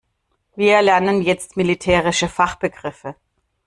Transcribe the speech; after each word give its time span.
Wir 0.55 0.81
lernen 0.81 1.21
jetzt 1.21 1.57
militärische 1.57 2.27
Fachbegriffe. 2.27 3.15